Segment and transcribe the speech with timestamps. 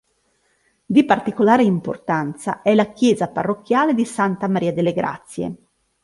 [0.83, 5.55] Di particolare importanza è la chiesa parrocchiale di Santa Maria delle Grazie.